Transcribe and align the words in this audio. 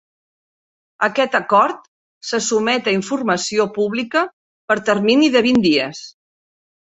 Aquest 1.07 1.35
acord 1.39 1.83
se 2.29 2.39
sotmet 2.45 2.89
a 2.89 2.95
informació 3.01 3.67
pública 3.77 4.25
per 4.73 4.79
termini 4.89 5.31
de 5.37 5.45
vint 5.49 5.63
dies. 5.69 6.03